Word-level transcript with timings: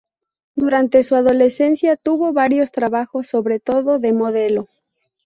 Durante 0.55 1.03
su 1.03 1.13
adolescencia 1.13 1.95
tuvo 1.95 2.33
varios 2.33 2.71
trabajos, 2.71 3.27
sobre 3.27 3.59
todo 3.59 3.99
de 3.99 4.13
modelo. 4.13 4.67